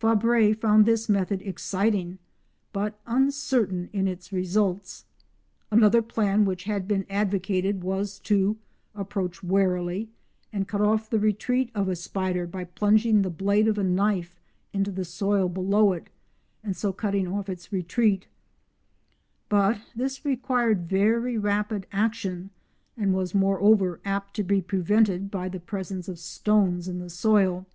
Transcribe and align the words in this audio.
Fabre 0.00 0.52
found 0.52 0.84
this 0.84 1.08
method 1.08 1.40
exciting, 1.42 2.18
but 2.72 2.98
uncertain 3.06 3.88
in 3.92 4.08
its 4.08 4.32
results. 4.32 5.04
Another 5.70 6.02
plan 6.02 6.44
which 6.44 6.64
had 6.64 6.88
been 6.88 7.06
advocated 7.08 7.84
was 7.84 8.18
to 8.18 8.56
approach 8.96 9.44
warily 9.44 10.08
and 10.52 10.66
cut 10.66 10.80
off 10.80 11.08
the 11.08 11.20
retreat 11.20 11.70
of 11.72 11.88
a 11.88 11.94
spider 11.94 12.48
by 12.48 12.64
plunging 12.64 13.22
the 13.22 13.30
blade 13.30 13.68
of 13.68 13.78
a 13.78 13.84
knife 13.84 14.40
into 14.72 14.90
the 14.90 15.04
soil 15.04 15.48
below 15.48 15.92
it 15.92 16.08
and 16.64 16.76
so 16.76 16.92
cutting 16.92 17.28
off 17.28 17.48
its 17.48 17.72
retreat, 17.72 18.26
but 19.48 19.78
this 19.94 20.24
required 20.24 20.88
very 20.88 21.38
rapid 21.38 21.86
action, 21.92 22.50
and 22.96 23.14
was, 23.14 23.36
moreover, 23.36 24.00
apt 24.04 24.34
to 24.34 24.42
be 24.42 24.60
prevented 24.60 25.30
by 25.30 25.48
the 25.48 25.60
presence 25.60 26.08
of 26.08 26.18
stones 26.18 26.88
in 26.88 26.98
the 26.98 27.08
soil. 27.08 27.68